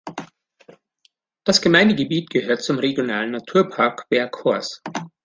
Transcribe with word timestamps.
Das 1.43 1.61
Gemeindegebiet 1.61 2.31
gehört 2.31 2.63
zum 2.63 2.79
Regionalen 2.79 3.29
Naturpark 3.29 4.07
Vercors. 4.09 4.81